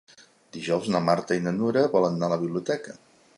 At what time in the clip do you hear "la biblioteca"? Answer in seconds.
2.35-2.99